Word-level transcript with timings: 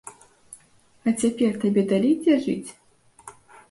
А 1.07 1.13
цяпер 1.21 1.61
табе 1.67 1.81
далі 1.95 2.11
дзе 2.25 2.43
жыць? 2.51 2.69